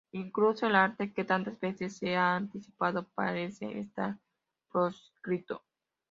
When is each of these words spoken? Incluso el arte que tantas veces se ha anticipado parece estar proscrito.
Incluso 0.13 0.65
el 0.65 0.73
arte 0.75 1.13
que 1.13 1.23
tantas 1.23 1.59
veces 1.59 1.95
se 1.95 2.15
ha 2.15 2.35
anticipado 2.35 3.07
parece 3.13 3.77
estar 3.77 4.17
proscrito. 4.71 5.61